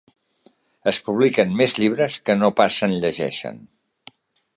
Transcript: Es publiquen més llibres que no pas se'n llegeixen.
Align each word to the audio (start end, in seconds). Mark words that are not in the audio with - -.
Es 0.91 0.97
publiquen 1.09 1.53
més 1.59 1.75
llibres 1.79 2.15
que 2.29 2.37
no 2.39 2.49
pas 2.61 2.79
se'n 2.81 2.97
llegeixen. 3.05 3.61